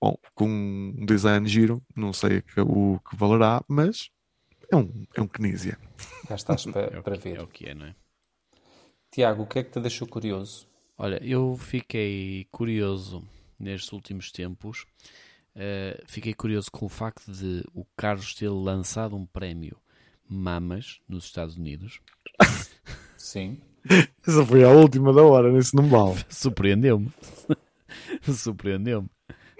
[0.00, 4.10] bom, com um design giro, não sei o que valerá, mas
[4.72, 5.78] é um, é um Knizia.
[6.28, 7.38] Já estás para, É o, para que, ver.
[7.38, 7.96] é o que é, não é?
[9.10, 10.66] Tiago, o que é que te deixou curioso?
[10.98, 13.22] Olha, eu fiquei curioso
[13.58, 14.86] nestes últimos tempos.
[15.54, 19.78] eh, fiquei curioso com o facto de o Carlos ter lançado um prémio
[20.28, 22.00] Mamas nos Estados Unidos.
[23.16, 23.58] Sim.
[24.26, 26.16] Essa foi a última da hora, nesse não vale.
[26.28, 27.12] Surpreendeu-me.
[28.22, 29.08] Surpreendeu-me.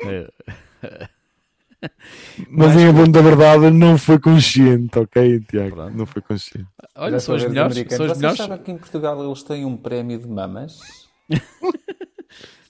[0.00, 0.30] Eh,
[2.50, 5.76] Mas em abono da verdade, não foi consciente, ok, Tiago?
[5.76, 5.96] Pronto.
[5.96, 6.68] Não foi consciente.
[6.96, 7.76] olha, são as sou melhores.
[7.76, 8.38] São as Vocês melhores.
[8.38, 10.80] sabem que em Portugal eles têm um prémio de mamas?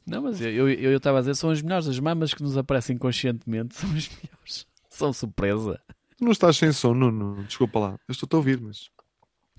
[0.06, 1.88] Não, mas eu eu estava a dizer, são as melhores.
[1.88, 4.66] As mamas que nos aparecem conscientemente são as melhores.
[4.90, 5.80] São surpresa.
[6.18, 7.44] Tu não estás sem som, Nuno.
[7.44, 7.90] Desculpa lá.
[8.08, 8.88] Eu estou a ouvir, mas.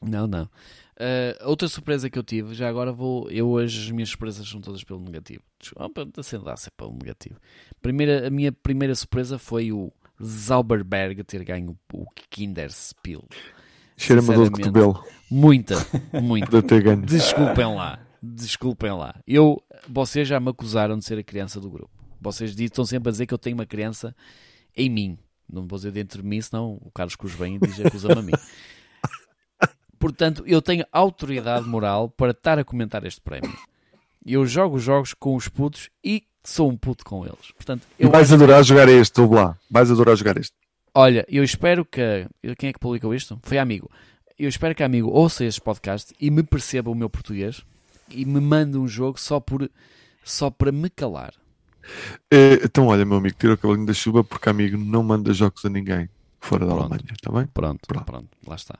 [0.01, 0.49] Não, não.
[0.99, 3.29] Eh, outra surpresa que eu tive, já agora vou.
[3.29, 5.43] Eu hoje as minhas surpresas são todas pelo negativo.
[5.59, 7.39] Desculpa, sendo lá ser pelo negativo.
[7.81, 9.91] Primeira, a minha primeira surpresa foi o
[10.23, 13.23] Zauberberg ter ganho o Kinder Spiel.
[13.95, 15.75] Cheira-me a dor de cotovelo Muita,
[16.21, 16.61] muita.
[16.61, 17.05] de.
[17.05, 17.99] Desculpem lá.
[18.21, 19.19] Desculpem lá.
[19.27, 21.91] Eu, vocês já me acusaram de ser a criança do grupo.
[22.21, 24.15] Vocês dizem- estão sempre a dizer que eu tenho uma criança
[24.75, 25.17] em mim.
[25.51, 28.21] Não vou dizer dentro de mim, senão o Carlos Cruz vem e diz acusa-me a
[28.21, 28.33] mim.
[29.99, 33.51] Portanto, eu tenho autoridade moral para estar a comentar este prémio.
[34.25, 37.51] Eu jogo jogos com os putos e sou um puto com eles.
[37.55, 39.57] Portanto, eu vais adorar jogar este, ou lá.
[39.69, 40.53] Vais adorar jogar este.
[40.93, 42.27] Olha, eu espero que.
[42.57, 43.39] Quem é que publicou isto?
[43.43, 43.89] Foi amigo.
[44.37, 47.63] Eu espero que amigo ouça este podcast e me perceba o meu português
[48.09, 49.69] e me mande um jogo só, por,
[50.23, 51.33] só para me calar.
[52.31, 55.63] Eh, então, olha, meu amigo, tira o cavalinho da chuva porque amigo não manda jogos
[55.65, 56.93] a ninguém fora da Pronto.
[56.93, 57.47] Alemanha, está bem?
[57.53, 58.05] Pronto, Pronto.
[58.05, 58.77] pronto, lá está.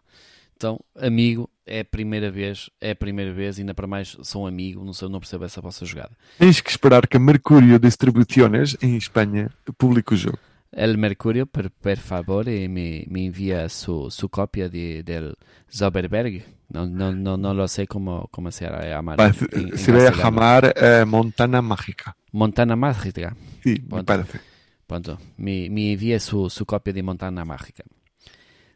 [0.56, 4.48] Então, amigo, é a primeira vez, é a primeira vez, ainda para mais sou um
[4.48, 6.12] amigo, não, sei, não percebo essa vossa jogada.
[6.40, 10.40] Tens que esperar que a Mercurio Distribuciones, em Espanha, publique o jogo.
[10.72, 15.36] El Mercurio, per, per favor, me, me envía su, su copia de, del
[15.72, 16.44] Zauberberg.
[16.70, 19.16] No, no, no, no lo sé cómo, cómo se llama.
[19.16, 20.22] Vai, en- en se vai a castellano.
[20.22, 22.17] chamar eh, Montana Mágica.
[22.32, 23.36] Montana Mágica.
[23.66, 24.06] Me Pronto.
[24.06, 24.40] parece.
[24.88, 27.84] Pronto, me, me envia su, su cópia de Montana Mágica.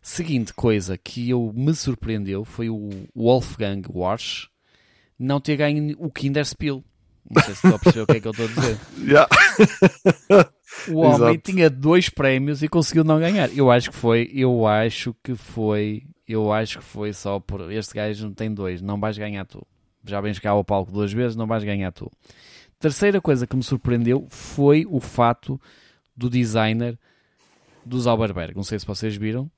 [0.01, 4.47] Seguinte coisa que eu me surpreendeu foi o Wolfgang Warsch
[5.17, 6.83] não ter ganho o Kinderspiel.
[7.29, 8.77] Não sei se estou a perceber o que é que eu estou a dizer.
[9.07, 9.29] Yeah.
[10.89, 11.51] O homem Exato.
[11.51, 13.55] tinha dois prémios e conseguiu não ganhar.
[13.55, 17.93] Eu acho que foi, eu acho que foi, eu acho que foi só por este
[17.93, 19.65] gajo não tem dois, não vais ganhar tu.
[20.05, 22.09] Já vens cá ao palco duas vezes, não vais ganhar tu.
[22.81, 25.61] Terceira coisa que me surpreendeu foi o fato
[26.17, 26.97] do designer
[27.85, 28.55] do Zauberberg.
[28.55, 29.51] Não sei se vocês viram,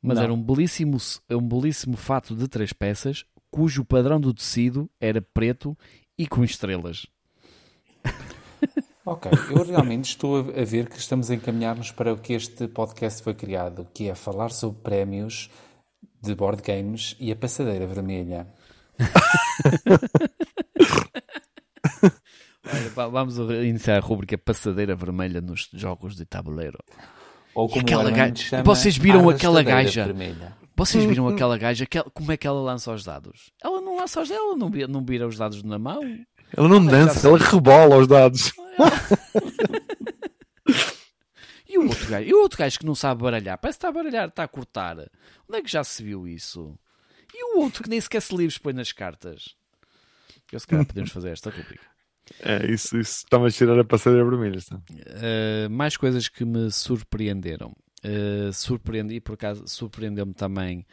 [0.00, 0.24] mas Não.
[0.24, 0.96] era um belíssimo,
[1.32, 5.76] um belíssimo fato de três peças cujo padrão do tecido era preto
[6.16, 7.06] e com estrelas.
[9.04, 12.68] Ok, eu realmente estou a a ver que estamos a encaminhar-nos para o que este
[12.68, 15.50] podcast foi criado, que é falar sobre prémios
[16.22, 18.46] de board games e a passadeira vermelha.
[23.10, 26.78] Vamos iniciar a rubrica Passadeira Vermelha nos jogos de tabuleiro.
[27.54, 30.04] Ou como aquela o Armando gaja- chama, vocês viram aquela gaja?
[30.04, 30.56] vermelha.
[30.76, 31.86] Vocês viram aquela gaja?
[32.14, 33.52] como é que ela lança os dados?
[33.62, 36.00] Ela não lança os dados, ela não vira, não vira os dados na mão.
[36.56, 38.52] Ela não Ela dança, ela rebola os dados.
[41.68, 43.88] E o outro gajo, e o outro gajo que não sabe baralhar, parece que está
[43.88, 44.96] a baralhar, está a cortar.
[45.48, 46.76] Onde é que já se viu isso?
[47.32, 49.54] E o outro que nem sequer se livros põe nas cartas.
[50.50, 51.84] Eu se calhar podemos fazer esta rubrica.
[52.38, 54.58] É, isso, isso está-me a cheirar a passadeira vermelha.
[54.72, 57.74] Uh, mais coisas que me surpreenderam.
[58.04, 60.86] Uh, surpreendi, e por acaso surpreendeu-me também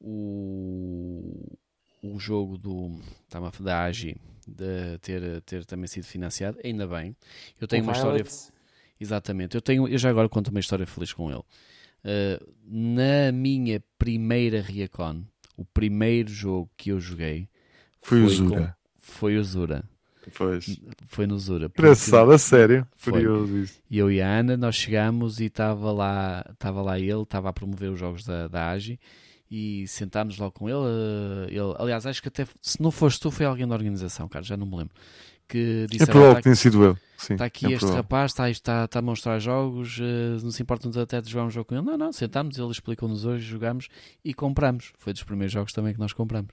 [0.00, 1.56] o,
[2.02, 2.98] o jogo do
[3.60, 4.16] da AGI
[4.46, 6.58] de ter, ter também sido financiado.
[6.64, 7.14] Ainda bem.
[7.60, 8.24] Eu tenho O uma história.
[8.24, 8.52] Violet,
[8.98, 9.54] Exatamente.
[9.54, 11.40] Eu, tenho, eu já agora conto uma história feliz com ele.
[11.40, 15.24] Uh, na minha primeira Riacon,
[15.56, 17.48] o primeiro jogo que eu joguei
[18.02, 18.76] Foi o Foi Zura.
[18.98, 19.84] foi o Zura.
[20.34, 20.78] Pois.
[21.08, 21.66] Foi no Zura.
[21.66, 22.86] Engraçado, a sério.
[23.62, 23.80] Isso.
[23.90, 27.52] E eu e a Ana, nós chegamos e estava lá, estava lá ele, estava a
[27.52, 28.98] promover os jogos da, da AGI
[29.50, 31.74] e sentámos lá com ele, eh, ele.
[31.78, 34.66] Aliás, acho que até, se não foste tu, foi alguém da organização, cara, já não
[34.66, 34.94] me lembro.
[35.48, 36.96] Que É disse: provável que está, tenha sido eu.
[37.16, 38.02] Sim, está aqui é este provável.
[38.02, 41.50] rapaz, está, está, está a mostrar jogos, eh, não se importa-nos até de jogar um
[41.50, 41.84] jogo com ele.
[41.84, 43.88] Não, não, sentámos, ele explicou-nos hoje, jogámos
[44.24, 44.92] e compramos.
[44.98, 46.50] Foi dos primeiros jogos também que nós compramos.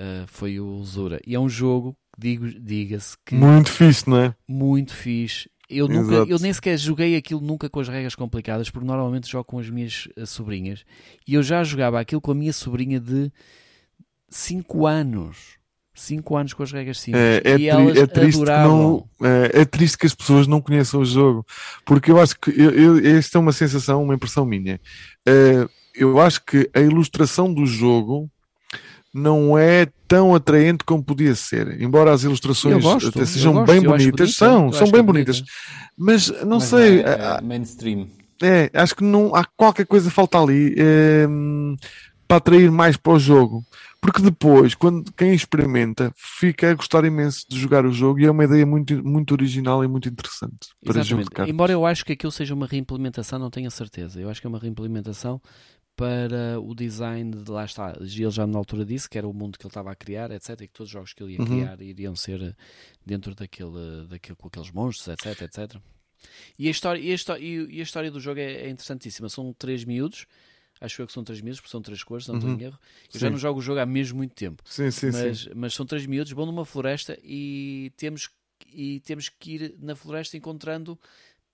[0.00, 1.20] Eh, foi o Zura.
[1.26, 4.34] E é um jogo, diga-se, que Muito fixe, não é?
[4.46, 5.50] muito fixe.
[5.68, 6.30] Eu, nunca, Exato.
[6.30, 9.68] eu nem sequer joguei aquilo nunca com as regras complicadas, porque normalmente jogo com as
[9.68, 10.84] minhas eh, sobrinhas.
[11.26, 13.30] E eu já jogava aquilo com a minha sobrinha de
[14.28, 15.58] 5 anos.
[15.92, 17.20] 5 anos com as regras simples.
[17.20, 19.08] É, é, e elas é triste que adoravam.
[19.18, 21.44] não, é, é triste que as pessoas não conheçam o jogo,
[21.84, 24.80] porque eu acho que eu, eu, esta é uma sensação, uma impressão minha.
[25.26, 28.30] É, eu acho que a ilustração do jogo
[29.14, 33.82] não é tão atraente como podia ser, embora as ilustrações gosto, até sejam gosto, bem
[33.82, 35.32] bonitas, bonita, são, são bem é bonita.
[35.32, 35.42] bonitas,
[35.96, 38.08] mas não mas sei, é, é mainstream.
[38.42, 40.74] é, acho que não há qualquer coisa falta ali
[41.28, 41.76] hum,
[42.26, 43.64] para atrair mais para o jogo.
[44.00, 48.30] Porque depois, quando quem experimenta, fica a gostar imenso de jogar o jogo e é
[48.30, 51.30] uma ideia muito, muito original e muito interessante para jogo de Exatamente.
[51.30, 51.52] cartas.
[51.52, 54.20] Embora eu acho que aquilo seja uma reimplementação, não tenho a certeza.
[54.20, 55.42] Eu acho que é uma reimplementação
[55.98, 57.92] para o design de lá está.
[57.98, 60.50] Ele já na altura disse que era o mundo que ele estava a criar, etc.
[60.60, 61.46] E que todos os jogos que ele ia Uhum.
[61.46, 62.54] criar iriam ser eh,
[63.04, 65.80] dentro daquele, daquele com aqueles monstros, etc, etc.
[66.56, 69.28] E a história, e a história, e a história do jogo é, é interessantíssima.
[69.28, 70.26] São três miúdos,
[70.80, 72.58] acho eu que são três miúdos, porque são três cores, se não estou Uhum.
[72.60, 72.78] em erro.
[73.12, 73.32] Eu já Sim.
[73.32, 75.18] não jogo o jogo há mesmo muito tempo Sim, sim, sim.
[75.18, 78.30] mas, mas são três miúdos, vão numa floresta e temos,
[78.72, 80.96] e temos que ir na floresta encontrando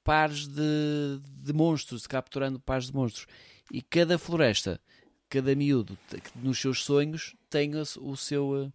[0.04, 3.26] pares de, de monstros, capturando pares de monstros.
[3.72, 4.80] E cada floresta,
[5.28, 5.98] cada miúdo,
[6.36, 8.64] nos seus sonhos, tem o, seu.
[8.64, 8.72] eh,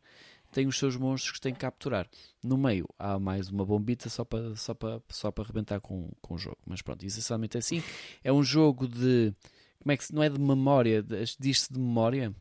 [0.52, 2.10] Tem os seus monstros que tem que capturar.
[2.44, 6.36] No meio há mais uma bombita só para só para só para arrebentar com, com
[6.36, 6.58] o jogo.
[6.66, 7.84] Mas pronto, essencialmente é assim.
[8.24, 9.34] É um jogo de.
[9.80, 11.04] Como é que não é de memória,
[11.40, 12.34] diz-se de memória.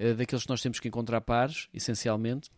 [0.00, 2.50] uh, daqueles que nós temos que encontrar pares, essencialmente.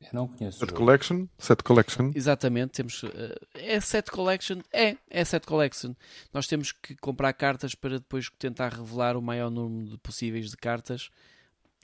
[0.00, 0.60] Eu não conheço.
[0.60, 1.26] Set Collection?
[1.38, 2.12] Set Collection?
[2.14, 3.02] Exatamente, temos.
[3.02, 3.10] Uh,
[3.54, 4.58] é Set Collection?
[4.72, 5.92] É, é Set Collection.
[6.32, 10.56] Nós temos que comprar cartas para depois tentar revelar o maior número de possíveis de
[10.56, 11.10] cartas.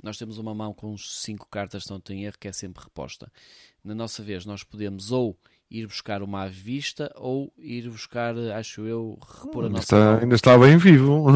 [0.03, 2.85] Nós temos uma mão com uns 5 cartas, se não tem erro, que é sempre
[2.85, 3.31] reposta.
[3.83, 5.37] Na nossa vez, nós podemos ou
[5.71, 10.19] ir buscar uma à vista ou ir buscar, acho eu, repor a nossa está, mão.
[10.21, 11.27] Ainda está bem vivo.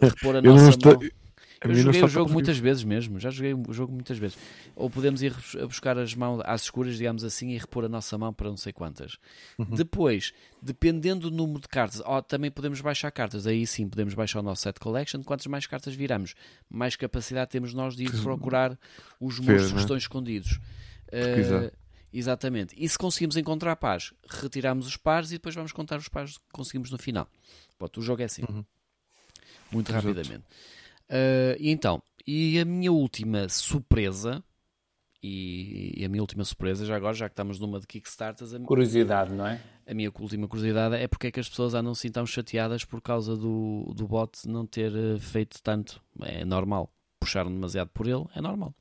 [0.00, 1.10] Repor a Eu não nossa estou- mão.
[1.60, 4.38] Eu joguei o jogo muitas vezes mesmo, já joguei o jogo muitas vezes.
[4.76, 8.16] Ou podemos ir a buscar as mãos às escuras, digamos assim, e repor a nossa
[8.16, 9.18] mão para não sei quantas.
[9.58, 9.66] Uhum.
[9.70, 13.46] Depois, dependendo do número de cartas, também podemos baixar cartas.
[13.46, 15.22] Aí sim podemos baixar o nosso set collection.
[15.24, 16.34] Quantas mais cartas viramos,
[16.70, 18.78] mais capacidade temos nós de ir procurar
[19.20, 19.80] os monstros que né?
[19.80, 20.60] estão escondidos.
[21.10, 21.72] Eh,
[22.12, 22.74] exatamente.
[22.78, 26.44] E se conseguimos encontrar pares, retiramos os pares e depois vamos contar os pares que
[26.52, 27.28] conseguimos no final.
[27.76, 28.42] Pronto, o jogo é assim.
[29.72, 30.06] Muito Exato.
[30.06, 30.44] rapidamente.
[31.08, 34.42] Ah, e então, e a minha última surpresa,
[35.22, 38.60] e, e a minha última surpresa, já agora, já que estamos numa de Kickstarters, a,
[38.60, 39.60] Curiosidade, não é?
[39.88, 43.00] a minha última curiosidade é porque é que as pessoas andam assim tão chateadas por
[43.00, 46.00] causa do, do bot não ter eh, feito tanto.
[46.20, 46.92] É normal.
[47.18, 48.74] Puxaram demasiado por ele, é normal.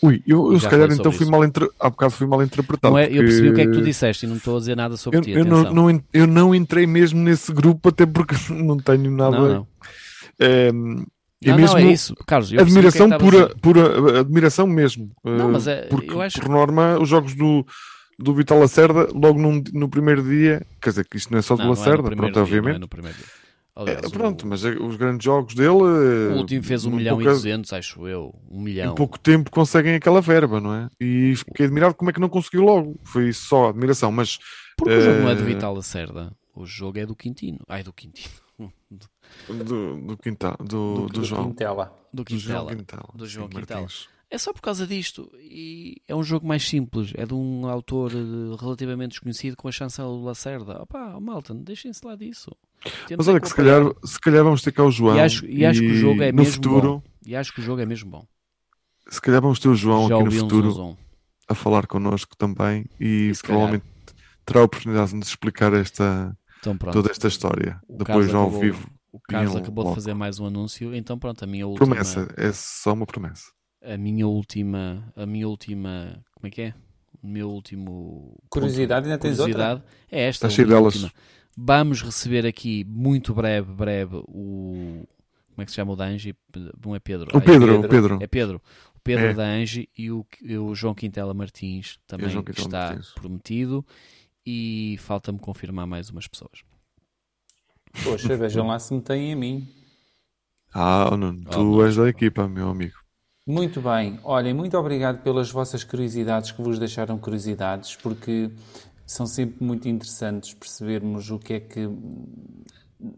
[0.00, 1.30] Ui, eu, eu se calhar então fui isso.
[1.30, 1.68] mal inter...
[1.80, 2.92] há bocado fui mal interpretado.
[2.92, 4.76] Não é, eu percebi o que é que tu disseste e não estou a dizer
[4.76, 5.30] nada sobre Eu, ti.
[5.32, 9.38] eu não, não eu não entrei mesmo nesse grupo, até porque não tenho nada.
[9.38, 11.06] não, não.
[11.44, 12.14] E Não, mesmo não, é isso.
[12.26, 13.54] Carlos, eu percebi o que é admiração dizer.
[13.60, 15.10] pura, pura, admiração mesmo.
[15.22, 17.66] Não, Eh, mas é- porque, eu acho- por norma, os jogos do,
[18.18, 21.54] do Vital Lacerda, logo num- no primeiro dia, quer dizer que isto não é só
[21.56, 22.80] do é Lacerda, primeiro pronto, dia, não é obviamente.
[22.80, 23.26] no primeiro dia.
[23.76, 25.68] Aliás, É, o- pronto, mas é- os grandes jogos dele.
[25.70, 28.32] O eh, último fez 1 em milhão e pouca- 200, acho eu.
[28.48, 28.92] 1 milhão.
[28.92, 30.88] Em pouco tempo conseguem aquela verba, não é?
[31.00, 33.00] E fiquei admirado como é que não conseguiu logo.
[33.02, 34.38] Foi só admiração, mas
[34.76, 36.32] Porque o jogo não é do Eh, Vital Lacerda.
[36.54, 37.58] O jogo é do Quintino.
[37.68, 38.30] Ai, do Quintino.
[39.48, 41.48] do, do quintal, do, do, João.
[41.48, 41.92] Quintela.
[42.12, 43.08] Do Do João Quintela.
[43.14, 43.80] Do João sim, Quintela.
[43.80, 44.08] Martins.
[44.30, 45.30] É só por causa disto.
[45.38, 47.12] E é um jogo mais simples.
[47.14, 50.82] É de um autor eh, relativamente desconhecido com a chancela do Lacerda.
[50.82, 52.50] Opá, oh, malta, deixem-se lá disso.
[53.06, 55.16] Temos Mas é olha que se calhar, se calhar vamos ter cá o João.
[55.16, 57.02] E acho, e acho que o jogo é no mesmo futuro, bom.
[57.26, 58.26] E acho que o jogo é mesmo bom.
[59.08, 60.98] se calhar vamos ter o João Já aqui no um futuro
[61.48, 63.60] a falar connosco também e, E se calhar.
[63.60, 63.84] provavelmente
[64.44, 67.80] terá a oportunidade de nos explicar esta, Então toda esta história.
[67.88, 68.90] O Depois ao vivo.
[69.14, 69.94] O Carlos acabou de logo.
[69.94, 70.92] fazer mais um anúncio.
[70.94, 71.86] Então pronto, a minha última...
[71.86, 73.44] Promessa, é só uma promessa.
[73.80, 76.74] a minha última, a minha última, como é que é?
[77.22, 79.54] O meu último Curiosidade, ainda tens outra?
[79.54, 80.48] curiosidade é esta.
[80.48, 80.94] Delas.
[80.96, 81.12] última.
[81.56, 85.06] Vamos receber aqui muito breve, breve o
[85.54, 86.34] como é que se chama o da Angie?
[86.84, 87.30] Não é Pedro.
[87.32, 87.86] O Ai, Pedro, Pedro.
[87.86, 88.18] o Pedro.
[88.20, 88.62] É Pedro.
[88.96, 89.34] O Pedro É.
[89.34, 93.12] da Angie e o, e o João Quintela Martins também Quintela está Martins.
[93.12, 93.86] prometido
[94.44, 96.64] e falta-me confirmar mais umas pessoas.
[98.02, 99.68] Poxa, vejam lá se me têm a mim.
[100.72, 102.94] Ah, Nuno, tu Oh, és da equipa, meu amigo.
[103.46, 104.18] Muito bem.
[104.24, 108.50] Olhem, muito obrigado pelas vossas curiosidades que vos deixaram curiosidades, porque
[109.06, 111.88] são sempre muito interessantes percebermos o que é que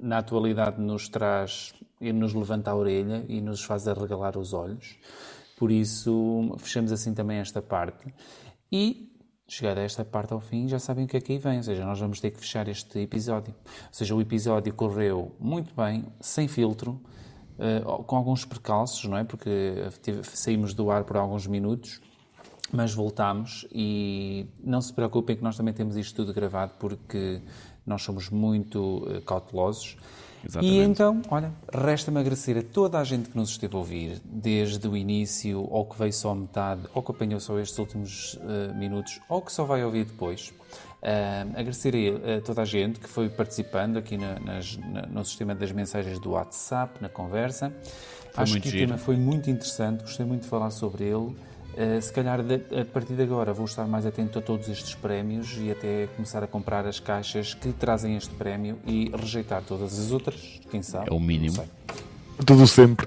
[0.00, 4.96] na atualidade nos traz e nos levanta a orelha e nos faz arregalar os olhos.
[5.56, 8.12] Por isso, fechamos assim também esta parte.
[8.70, 9.15] E,
[9.48, 11.56] chegada a esta parte ao fim, já sabem o que é que aí vem.
[11.58, 13.54] Ou seja, nós vamos ter que fechar este episódio.
[13.64, 17.00] Ou seja, o episódio correu muito bem, sem filtro,
[17.58, 19.24] eh, com alguns percalços, não é?
[19.24, 19.50] Porque
[20.02, 22.00] tive- saímos do ar por alguns minutos,
[22.72, 27.40] mas voltámos e não se preocupem que nós também temos isto tudo gravado porque
[27.86, 29.96] nós somos muito eh, cautelosos.
[30.44, 30.74] Exatamente.
[30.78, 34.86] E então, olha, resta-me agradecer a toda a gente que nos esteve a ouvir, desde
[34.88, 39.20] o início, ou que veio só metade, ou que apanhou só estes últimos eh, minutos,
[39.28, 40.52] ou que só vai ouvir depois.
[41.02, 45.24] Ah, agradecer a, a toda a gente que foi participando aqui na- nas- na- no
[45.24, 47.72] sistema das mensagens do WhatsApp, na conversa.
[48.36, 48.86] Acho muito que o giro.
[48.86, 51.34] tema foi muito interessante, gostei muito de falar sobre ele.
[51.76, 54.94] Uh, se calhar de- a partir de agora vou estar mais atento a todos estes
[54.94, 59.98] prémios e até começar a comprar as caixas que trazem este prémio e rejeitar todas
[59.98, 61.10] as outras, quem sabe?
[61.10, 61.62] É o mínimo.
[62.46, 63.06] Tudo sempre.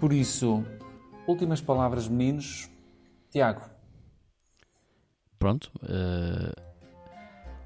[0.00, 0.64] Por isso,
[1.26, 2.68] últimas palavras, meninos.
[3.30, 3.60] Tiago,
[5.38, 5.70] Pronto.
[5.88, 6.52] eh,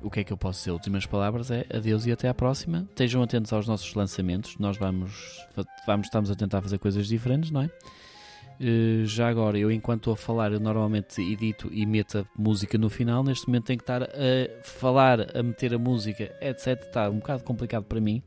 [0.02, 0.72] o que é que eu posso dizer?
[0.72, 2.86] Últimas palavras é adeus e até à próxima.
[2.90, 4.58] Estejam atentos aos nossos lançamentos.
[4.58, 5.46] Nós vamos,
[5.86, 7.70] vamos estamos a tentar fazer coisas diferentes, não é?
[8.60, 12.78] Eh, já agora, eu enquanto estou a falar, eu normalmente edito e meto a música
[12.78, 13.22] no final.
[13.22, 16.84] Neste momento tenho que estar a falar, a meter a música, etc.
[16.86, 18.22] Está um bocado complicado para mim.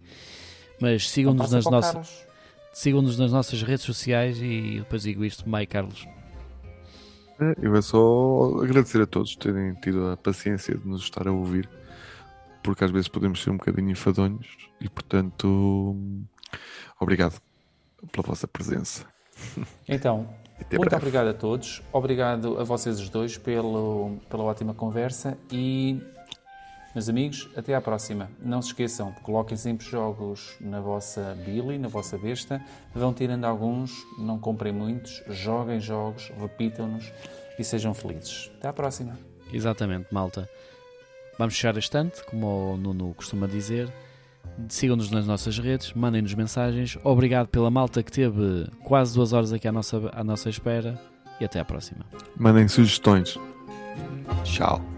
[0.82, 2.28] Mas sigam-nos nas, nossas,
[2.74, 6.06] sigam-nos nas nossas redes sociais e depois digo isto, Mai Carlos.
[7.62, 11.70] Eu é só agradecer a todos terem tido a paciência de nos estar a ouvir,
[12.64, 14.48] porque às vezes podemos ser um bocadinho enfadonhos
[14.80, 15.96] e, portanto,
[17.00, 17.42] obrigado
[18.12, 19.15] pela vossa presença.
[19.88, 20.28] Então,
[20.72, 20.96] muito breve.
[20.96, 21.82] obrigado a todos.
[21.92, 26.02] Obrigado a vocês os dois pelo, pela ótima conversa e,
[26.94, 28.30] meus amigos, até à próxima.
[28.42, 32.62] Não se esqueçam, coloquem sempre jogos na vossa Billy, na vossa besta.
[32.94, 37.12] Vão tirando alguns, não comprem muitos, joguem jogos, repitam-nos
[37.60, 38.52] e sejam felizes.
[38.58, 39.18] Até à próxima.
[39.54, 40.50] Exatamente, malta.
[41.38, 43.92] Vamos fechar este ano, como o Nuno costuma dizer.
[44.70, 46.98] Sigam-nos nas nossas redes, mandem-nos mensagens.
[47.04, 51.00] Obrigado pela malta que teve quase duas horas aqui à nossa, à nossa espera.
[51.40, 52.06] E até à próxima.
[52.38, 53.38] Mandem sugestões.
[54.46, 54.95] Tchau.